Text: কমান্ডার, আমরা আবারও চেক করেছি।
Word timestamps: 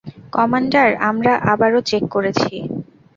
কমান্ডার, 0.33 0.89
আমরা 1.09 1.33
আবারও 1.51 1.79
চেক 1.89 2.03
করেছি। 2.15 2.53